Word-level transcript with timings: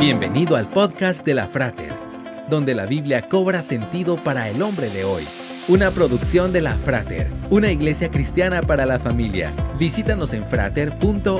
Bienvenido 0.00 0.56
al 0.56 0.70
podcast 0.70 1.26
de 1.26 1.34
la 1.34 1.46
Frater, 1.46 1.92
donde 2.48 2.74
la 2.74 2.86
Biblia 2.86 3.28
cobra 3.28 3.60
sentido 3.60 4.16
para 4.24 4.48
el 4.48 4.62
hombre 4.62 4.88
de 4.88 5.04
hoy. 5.04 5.28
Una 5.68 5.90
producción 5.90 6.54
de 6.54 6.62
la 6.62 6.74
Frater, 6.74 7.30
una 7.50 7.70
iglesia 7.70 8.10
cristiana 8.10 8.62
para 8.62 8.86
la 8.86 8.98
familia. 8.98 9.52
Visítanos 9.78 10.32
en 10.32 10.46
frater.org. 10.46 11.36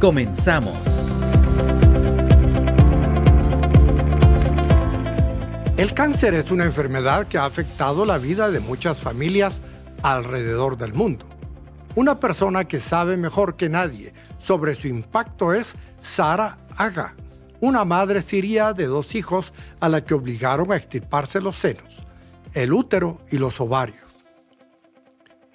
Comenzamos. 0.00 0.74
El 5.76 5.92
cáncer 5.92 6.32
es 6.32 6.50
una 6.50 6.64
enfermedad 6.64 7.26
que 7.28 7.36
ha 7.36 7.44
afectado 7.44 8.06
la 8.06 8.16
vida 8.16 8.50
de 8.50 8.60
muchas 8.60 9.02
familias 9.02 9.60
alrededor 10.02 10.78
del 10.78 10.94
mundo. 10.94 11.26
Una 11.94 12.18
persona 12.18 12.64
que 12.64 12.80
sabe 12.80 13.18
mejor 13.18 13.56
que 13.56 13.68
nadie 13.68 14.14
sobre 14.38 14.74
su 14.74 14.88
impacto 14.88 15.52
es 15.52 15.74
Sara 16.00 16.56
Aga 16.74 17.14
una 17.64 17.86
madre 17.86 18.20
siria 18.20 18.74
de 18.74 18.84
dos 18.84 19.14
hijos 19.14 19.54
a 19.80 19.88
la 19.88 20.04
que 20.04 20.12
obligaron 20.12 20.70
a 20.70 20.76
extirparse 20.76 21.40
los 21.40 21.56
senos, 21.56 22.02
el 22.52 22.74
útero 22.74 23.22
y 23.30 23.38
los 23.38 23.58
ovarios. 23.58 24.04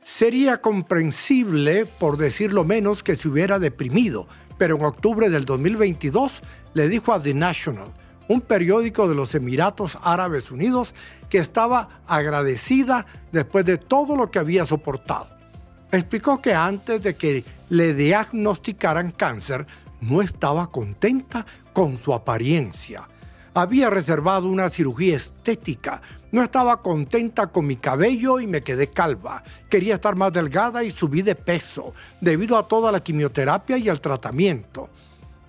Sería 0.00 0.62
comprensible, 0.62 1.84
por 1.84 2.16
decirlo 2.16 2.64
menos, 2.64 3.02
que 3.02 3.16
se 3.16 3.28
hubiera 3.28 3.58
deprimido, 3.58 4.26
pero 4.56 4.76
en 4.76 4.84
octubre 4.84 5.28
del 5.28 5.44
2022 5.44 6.42
le 6.72 6.88
dijo 6.88 7.12
a 7.12 7.20
The 7.20 7.34
National, 7.34 7.88
un 8.28 8.40
periódico 8.40 9.06
de 9.06 9.14
los 9.14 9.34
Emiratos 9.34 9.98
Árabes 10.02 10.50
Unidos, 10.50 10.94
que 11.28 11.36
estaba 11.36 12.00
agradecida 12.06 13.04
después 13.30 13.66
de 13.66 13.76
todo 13.76 14.16
lo 14.16 14.30
que 14.30 14.38
había 14.38 14.64
soportado. 14.64 15.28
Explicó 15.92 16.40
que 16.40 16.54
antes 16.54 17.02
de 17.02 17.14
que 17.14 17.44
le 17.68 17.92
diagnosticaran 17.92 19.10
cáncer, 19.10 19.66
no 20.00 20.22
estaba 20.22 20.68
contenta 20.68 21.46
con 21.72 21.98
su 21.98 22.12
apariencia. 22.14 23.08
Había 23.52 23.90
reservado 23.90 24.46
una 24.48 24.68
cirugía 24.68 25.16
estética. 25.16 26.00
No 26.30 26.42
estaba 26.42 26.80
contenta 26.82 27.48
con 27.48 27.66
mi 27.66 27.76
cabello 27.76 28.38
y 28.38 28.46
me 28.46 28.60
quedé 28.60 28.88
calva. 28.88 29.42
Quería 29.68 29.96
estar 29.96 30.14
más 30.14 30.32
delgada 30.32 30.84
y 30.84 30.90
subí 30.90 31.22
de 31.22 31.34
peso 31.34 31.92
debido 32.20 32.56
a 32.56 32.68
toda 32.68 32.92
la 32.92 33.02
quimioterapia 33.02 33.76
y 33.76 33.88
el 33.88 34.00
tratamiento. 34.00 34.88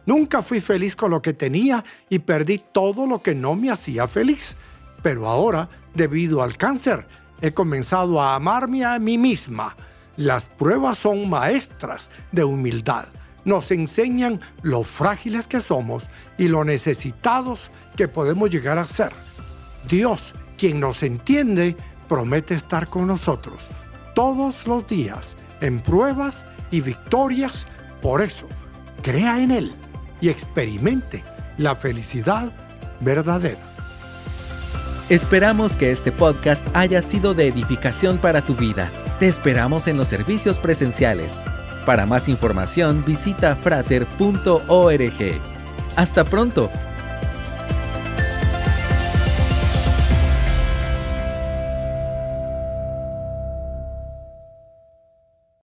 Nunca 0.08 0.42
fui 0.42 0.60
feliz 0.62 0.96
con 0.96 1.12
lo 1.12 1.22
que 1.22 1.34
tenía 1.34 1.86
y 2.10 2.20
perdí 2.20 2.64
todo 2.72 3.06
lo 3.06 3.22
que 3.22 3.36
no 3.36 3.56
me 3.56 3.70
hacía 3.70 4.08
feliz. 4.08 4.56
Pero 5.04 5.28
ahora, 5.28 5.70
debido 5.94 6.42
al 6.42 6.58
cáncer, 6.58 7.08
he 7.40 7.52
comenzado 7.52 8.20
a 8.20 8.34
amarme 8.34 8.84
a 8.84 8.98
mí 8.98 9.20
misma. 9.20 9.76
Las 10.18 10.46
pruebas 10.46 10.98
son 10.98 11.30
maestras 11.30 12.10
de 12.32 12.44
humildad 12.44 13.06
nos 13.46 13.72
enseñan 13.72 14.40
lo 14.62 14.84
frágiles 14.84 15.48
que 15.48 15.60
somos 15.60 16.04
y 16.38 16.48
lo 16.48 16.64
necesitados 16.64 17.72
que 17.96 18.08
podemos 18.08 18.50
llegar 18.50 18.78
a 18.78 18.86
ser. 18.86 19.12
Dios, 19.88 20.34
quien 20.58 20.80
nos 20.80 21.04
entiende, 21.04 21.76
promete 22.08 22.56
estar 22.56 22.88
con 22.88 23.08
nosotros 23.08 23.68
todos 24.14 24.68
los 24.68 24.86
días 24.88 25.36
en 25.62 25.80
pruebas 25.80 26.46
y 26.70 26.82
victorias. 26.82 27.66
Por 28.02 28.22
eso, 28.22 28.48
crea 29.02 29.42
en 29.42 29.52
Él 29.52 29.74
y 30.20 30.30
experimente 30.30 31.24
la 31.58 31.76
felicidad 31.76 32.52
verdadera. 33.00 33.62
Esperamos 35.10 35.76
que 35.76 35.92
este 35.92 36.12
podcast 36.12 36.66
haya 36.74 37.02
sido 37.02 37.34
de 37.34 37.48
edificación 37.48 38.18
para 38.18 38.42
tu 38.42 38.56
vida. 38.56 38.90
Te 39.20 39.28
esperamos 39.28 39.88
en 39.88 39.98
los 39.98 40.08
servicios 40.08 40.58
presenciales 40.58 41.40
para 41.86 42.06
más 42.06 42.28
información 42.28 43.04
visita 43.06 43.56
frater.org. 43.56 44.62
Hasta 45.96 46.24
pronto 46.24 46.70